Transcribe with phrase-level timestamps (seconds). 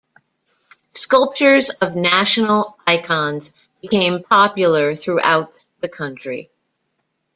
[0.95, 3.53] Sculptures of national icons
[3.83, 6.49] became popular throughout the country.